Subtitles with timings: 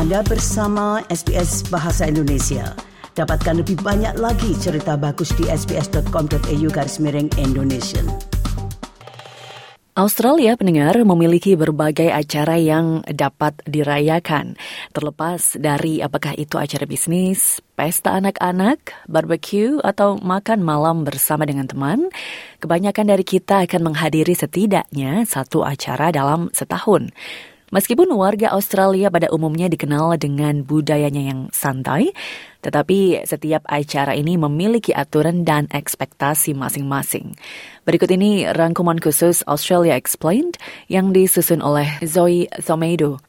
[0.00, 2.72] Anda bersama SBS Bahasa Indonesia.
[3.20, 8.00] Dapatkan lebih banyak lagi cerita bagus di sbs.com.au garis miring Indonesia.
[10.00, 14.56] Australia pendengar memiliki berbagai acara yang dapat dirayakan,
[14.96, 22.08] terlepas dari apakah itu acara bisnis, pesta anak-anak, barbecue, atau makan malam bersama dengan teman.
[22.56, 27.12] Kebanyakan dari kita akan menghadiri setidaknya satu acara dalam setahun.
[27.70, 32.10] Meskipun warga Australia pada umumnya dikenal dengan budayanya yang santai,
[32.66, 37.38] tetapi setiap acara ini memiliki aturan dan ekspektasi masing-masing.
[37.86, 40.58] Berikut ini rangkuman khusus Australia Explained
[40.90, 43.22] yang disusun oleh Zoe Thomedo.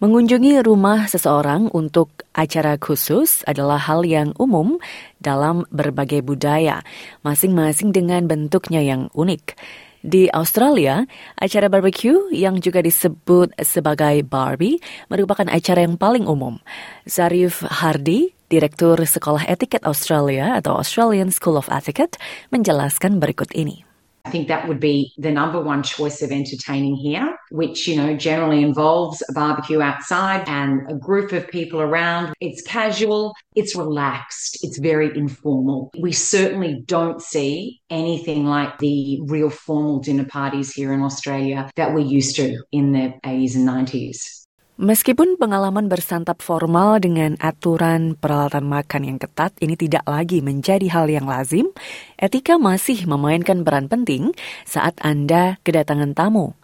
[0.00, 4.76] Mengunjungi rumah seseorang untuk acara khusus adalah hal yang umum
[5.24, 6.84] dalam berbagai budaya,
[7.24, 9.56] masing-masing dengan bentuknya yang unik.
[10.00, 11.04] Di Australia,
[11.36, 14.80] acara barbecue yang juga disebut sebagai Barbie
[15.12, 16.56] merupakan acara yang paling umum.
[17.04, 22.16] Zarif Hardy, Direktur Sekolah Etiket Australia atau Australian School of Etiquette,
[22.48, 23.89] menjelaskan berikut ini.
[24.24, 28.16] I think that would be the number one choice of entertaining here, which, you know,
[28.16, 32.34] generally involves a barbecue outside and a group of people around.
[32.40, 35.90] It's casual, it's relaxed, it's very informal.
[35.98, 41.94] We certainly don't see anything like the real formal dinner parties here in Australia that
[41.94, 44.46] we're used to in the 80s and 90s.
[44.80, 51.12] Meskipun pengalaman bersantap formal dengan aturan peralatan makan yang ketat ini tidak lagi menjadi hal
[51.12, 51.68] yang lazim,
[52.16, 54.32] etika masih memainkan peran penting
[54.64, 56.56] saat Anda kedatangan tamu.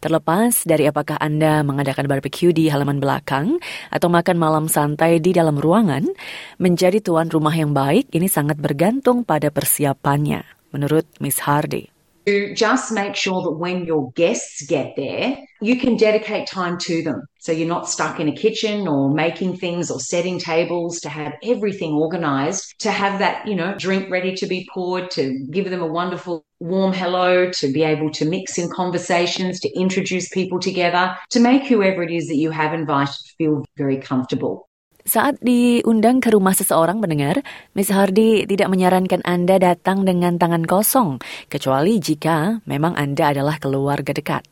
[0.00, 3.60] Terlepas dari apakah Anda mengadakan barbecue di halaman belakang
[3.92, 6.08] atau makan malam santai di dalam ruangan,
[6.56, 11.99] menjadi tuan rumah yang baik ini sangat bergantung pada persiapannya, menurut Miss Hardy.
[12.30, 17.02] To just make sure that when your guests get there, you can dedicate time to
[17.02, 17.26] them.
[17.40, 21.32] So you're not stuck in a kitchen or making things or setting tables to have
[21.42, 25.82] everything organized, to have that, you know, drink ready to be poured, to give them
[25.82, 31.16] a wonderful warm hello, to be able to mix in conversations, to introduce people together,
[31.30, 34.69] to make whoever it is that you have invited feel very comfortable.
[35.04, 37.40] Saat diundang ke rumah seseorang mendengar,
[37.72, 44.12] Miss Hardy tidak menyarankan Anda datang dengan tangan kosong, kecuali jika memang Anda adalah keluarga
[44.12, 44.44] dekat.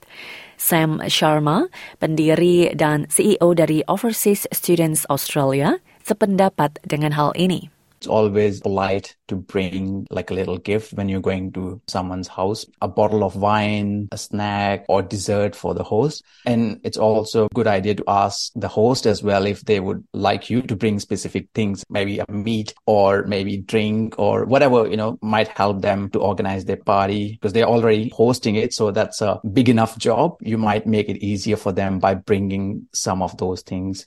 [0.58, 1.70] Sam Sharma,
[2.02, 7.77] pendiri dan CEO dari Overseas Students Australia, sependapat dengan hal ini.
[7.98, 12.64] It's always polite to bring like a little gift when you're going to someone's house,
[12.80, 16.22] a bottle of wine, a snack or dessert for the host.
[16.46, 20.04] And it's also a good idea to ask the host as well if they would
[20.12, 24.96] like you to bring specific things, maybe a meat or maybe drink or whatever, you
[24.96, 28.72] know, might help them to organize their party because they're already hosting it.
[28.72, 30.36] So that's a big enough job.
[30.40, 34.06] You might make it easier for them by bringing some of those things.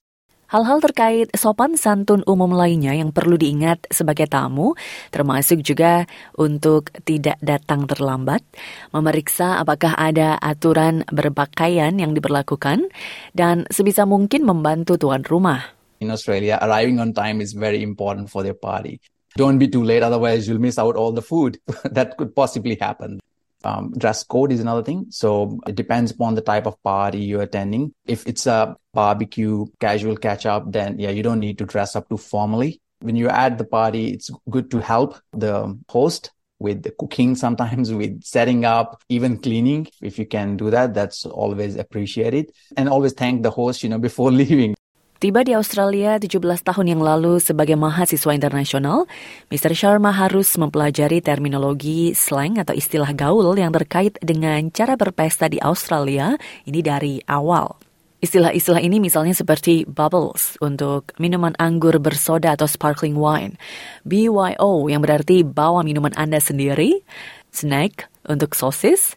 [0.52, 4.76] Hal-hal terkait sopan santun umum lainnya yang perlu diingat sebagai tamu,
[5.08, 6.04] termasuk juga
[6.36, 8.44] untuk tidak datang terlambat,
[8.92, 12.92] memeriksa apakah ada aturan berpakaian yang diberlakukan,
[13.32, 15.72] dan sebisa mungkin membantu tuan rumah.
[16.04, 19.00] In Australia, arriving on time is very important for their party.
[19.40, 21.64] Don't be too late, otherwise you'll miss out all the food.
[21.96, 23.24] that could possibly happen.
[23.64, 25.08] Um, dress code is another thing.
[25.10, 27.94] So it depends upon the type of party you're attending.
[28.06, 32.10] If it's a barbecue, casual catch up, then yeah, you don't need to dress up
[32.10, 32.82] too formally.
[33.00, 37.94] When you're at the party, it's good to help the host with the cooking, sometimes
[37.94, 39.88] with setting up, even cleaning.
[40.02, 42.52] If you can do that, that's always appreciated.
[42.78, 44.76] And always thank the host, you know, before leaving.
[45.22, 49.06] Tiba di Australia 17 tahun yang lalu sebagai mahasiswa internasional,
[49.54, 49.78] Mr.
[49.78, 56.42] Sharma harus mempelajari terminologi slang atau istilah gaul yang terkait dengan cara berpesta di Australia
[56.66, 57.78] ini dari awal.
[58.26, 63.62] Istilah-istilah ini misalnya seperti bubbles untuk minuman anggur bersoda atau sparkling wine,
[64.02, 67.06] BYO yang berarti bawa minuman Anda sendiri,
[67.54, 69.14] snack untuk sosis,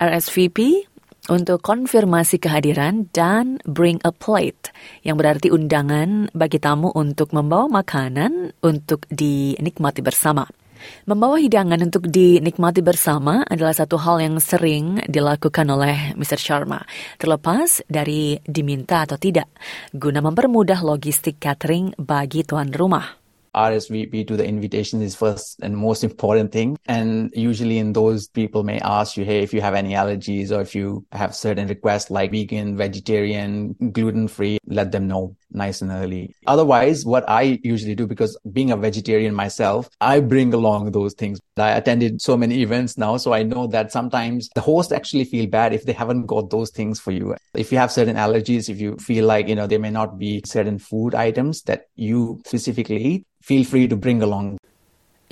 [0.00, 0.88] RSVP
[1.30, 4.74] untuk konfirmasi kehadiran dan bring a plate
[5.06, 10.48] yang berarti undangan bagi tamu untuk membawa makanan untuk dinikmati bersama.
[11.06, 16.42] Membawa hidangan untuk dinikmati bersama adalah satu hal yang sering dilakukan oleh Mr.
[16.42, 16.82] Sharma,
[17.22, 19.46] terlepas dari diminta atau tidak,
[19.94, 23.21] guna mempermudah logistik catering bagi tuan rumah.
[23.54, 26.78] RSVP to the invitation is first and most important thing.
[26.86, 30.60] And usually in those people may ask you, Hey, if you have any allergies or
[30.60, 35.36] if you have certain requests like vegan, vegetarian, gluten free, let them know.
[35.54, 36.34] Nice and early.
[36.46, 41.40] Otherwise, what I usually do, because being a vegetarian myself, I bring along those things.
[41.56, 45.46] I attended so many events now, so I know that sometimes the host actually feel
[45.46, 47.36] bad if they haven't got those things for you.
[47.54, 50.42] If you have certain allergies, if you feel like, you know, there may not be
[50.44, 54.58] certain food items that you specifically eat, feel free to bring along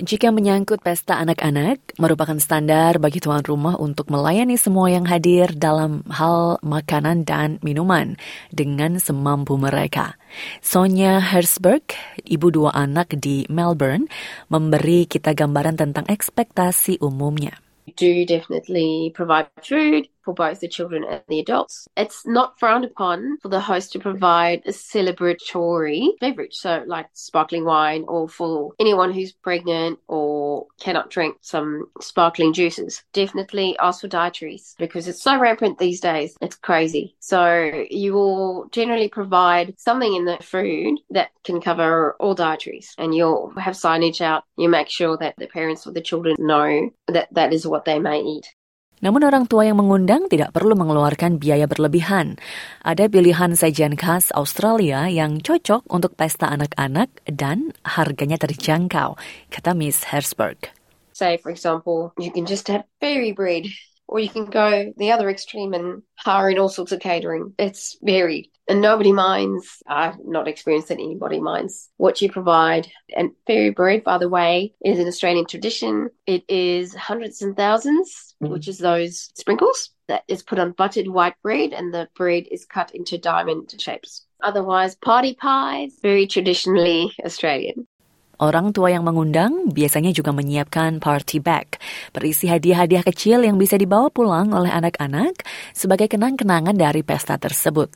[0.01, 6.01] Jika menyangkut pesta anak-anak, merupakan standar bagi tuan rumah untuk melayani semua yang hadir dalam
[6.09, 8.17] hal makanan dan minuman
[8.49, 10.17] dengan semampu mereka.
[10.57, 11.85] Sonia Herzberg,
[12.25, 14.09] ibu dua anak di Melbourne,
[14.49, 17.61] memberi kita gambaran tentang ekspektasi umumnya.
[17.93, 21.87] Do definitely provide food, for both the children and the adults.
[21.97, 27.65] It's not frowned upon for the host to provide a celebratory beverage, so like sparkling
[27.65, 33.03] wine, or for anyone who's pregnant or cannot drink some sparkling juices.
[33.13, 36.35] Definitely ask for dietaries because it's so rampant these days.
[36.41, 37.15] It's crazy.
[37.19, 43.15] So you will generally provide something in the food that can cover all dietaries, and
[43.15, 44.43] you'll have signage out.
[44.57, 47.99] You make sure that the parents or the children know that that is what they
[47.99, 48.45] may eat.
[49.01, 52.37] Namun orang tua yang mengundang tidak perlu mengeluarkan biaya berlebihan.
[52.85, 59.17] Ada pilihan sajian khas Australia yang cocok untuk pesta anak-anak dan harganya terjangkau,
[59.49, 60.69] kata Miss Herzberg.
[61.11, 63.67] Say, for example, you can just have fairy bread
[64.11, 67.53] or you can go the other extreme and hire in all sorts of catering.
[67.57, 69.81] It's varied and nobody minds.
[69.87, 72.91] I've not experienced that anybody minds what you provide.
[73.15, 76.09] And fairy bread, by the way, is an Australian tradition.
[76.27, 78.51] It is hundreds and 1000s mm-hmm.
[78.51, 82.65] which is those sprinkles that is put on buttered white bread and the bread is
[82.65, 84.25] cut into diamond shapes.
[84.43, 87.87] Otherwise, party pies, very traditionally Australian.
[88.41, 91.77] Orang tua yang mengundang biasanya juga menyiapkan party bag,
[92.09, 95.45] berisi hadiah-hadiah kecil yang bisa dibawa pulang oleh anak-anak
[95.77, 97.93] sebagai kenang-kenangan dari pesta tersebut.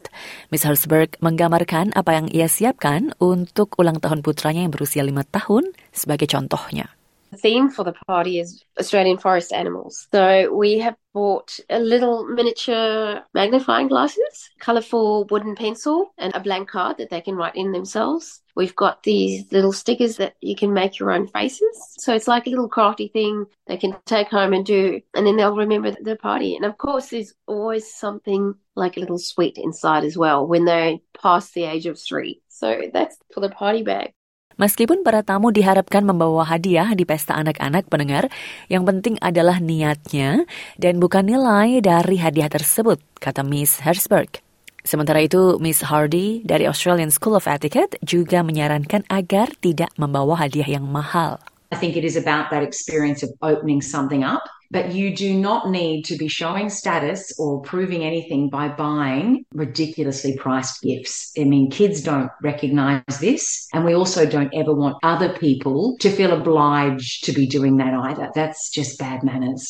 [0.54, 5.76] Miss Herzberg menggambarkan apa yang ia siapkan untuk ulang tahun putranya yang berusia lima tahun
[5.90, 6.95] sebagai contohnya.
[7.36, 10.08] The theme for the party is Australian forest animals.
[10.10, 16.70] So we have bought a little miniature magnifying glasses, colourful wooden pencil, and a blank
[16.70, 18.42] card that they can write in themselves.
[18.56, 21.78] We've got these little stickers that you can make your own faces.
[21.98, 25.36] So it's like a little crafty thing they can take home and do, and then
[25.36, 26.56] they'll remember the party.
[26.56, 31.00] And of course, there's always something like a little sweet inside as well when they're
[31.22, 32.42] past the age of three.
[32.48, 34.14] So that's for the party bag.
[34.56, 38.32] Meskipun para tamu diharapkan membawa hadiah di pesta anak-anak pendengar,
[38.72, 40.48] yang penting adalah niatnya
[40.80, 44.40] dan bukan nilai dari hadiah tersebut, kata Miss Herzberg.
[44.88, 50.80] Sementara itu, Miss Hardy dari Australian School of Etiquette juga menyarankan agar tidak membawa hadiah
[50.80, 51.36] yang mahal.
[51.74, 55.72] I think it is about that experience of opening something up But you do not
[55.72, 61.32] need to be showing status or proving anything by buying ridiculously priced gifts.
[61.40, 63.72] I mean, kids don't recognize this.
[63.72, 67.96] And we also don't ever want other people to feel obliged to be doing that
[67.96, 68.36] either.
[68.36, 69.64] That's just bad manners.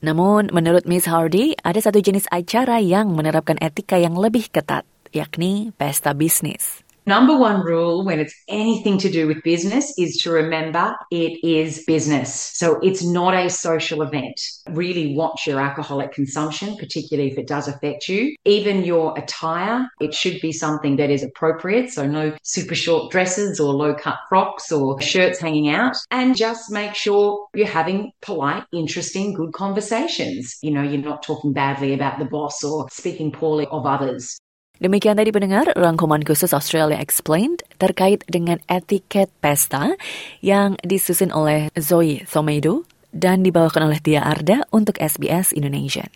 [0.00, 5.76] Namun, menurut Miss Hardy, ada satu jenis acara yang menerapkan etika yang lebih ketat, yakni
[5.76, 6.87] pesta bisnis.
[7.08, 11.82] Number one rule when it's anything to do with business is to remember it is
[11.86, 12.50] business.
[12.52, 14.38] So it's not a social event.
[14.68, 18.36] Really watch your alcoholic consumption, particularly if it does affect you.
[18.44, 21.88] Even your attire, it should be something that is appropriate.
[21.88, 25.96] So no super short dresses or low cut frocks or shirts hanging out.
[26.10, 30.58] And just make sure you're having polite, interesting, good conversations.
[30.60, 34.38] You know, you're not talking badly about the boss or speaking poorly of others.
[34.78, 39.98] Demikian tadi pendengar rangkuman khusus Australia Explained terkait dengan etiket pesta
[40.38, 46.06] yang disusun oleh Zoe Thomedo dan dibawakan oleh Tia Arda untuk SBS Indonesia.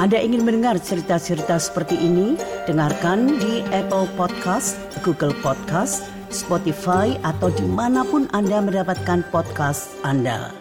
[0.00, 2.32] Anda ingin mendengar cerita-cerita seperti ini?
[2.64, 10.59] Dengarkan di Apple Podcast, Google Podcast, Spotify, atau di mana pun Anda mendapatkan podcast Anda.